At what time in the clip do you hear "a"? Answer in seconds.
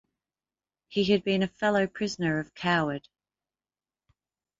1.43-1.47